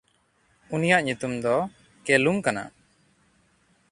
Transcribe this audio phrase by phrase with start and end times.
[0.73, 1.55] ᱩᱱᱤᱭᱟᱜ ᱧᱩᱛᱩᱢ ᱫᱚ
[2.05, 2.63] ᱠᱮᱞᱩᱢ ᱠᱟᱱᱟ᱾